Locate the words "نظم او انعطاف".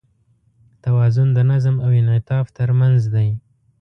1.51-2.45